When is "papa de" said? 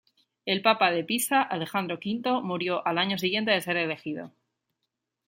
0.63-1.03